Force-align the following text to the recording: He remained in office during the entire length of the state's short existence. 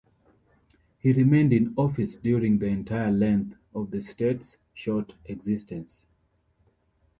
He 0.97 1.13
remained 1.13 1.53
in 1.53 1.75
office 1.77 2.15
during 2.15 2.57
the 2.57 2.65
entire 2.65 3.11
length 3.11 3.55
of 3.75 3.91
the 3.91 4.01
state's 4.01 4.57
short 4.73 5.13
existence. 5.25 6.03